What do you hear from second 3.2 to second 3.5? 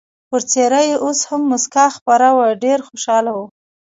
و.